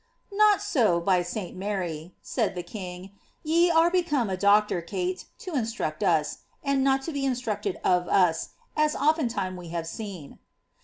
[0.33, 1.55] ^^ Not so, by St.
[1.55, 3.11] Mary," said the king;'^
[3.43, 8.07] ye are become a doctor, Kate, to instruct us, and not to be instructed of
[8.07, 10.39] us, as oftendBM we have seen."